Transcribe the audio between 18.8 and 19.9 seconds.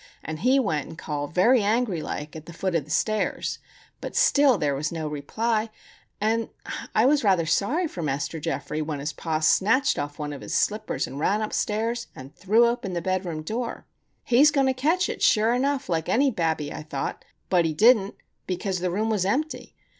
room was empty.